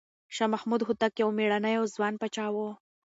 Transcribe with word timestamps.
شاه 0.35 0.49
محمود 0.53 0.81
هوتک 0.87 1.13
یو 1.21 1.29
مېړنی 1.37 1.75
او 1.79 1.85
ځوان 1.95 2.13
پاچا 2.21 2.45
و. 2.53 2.55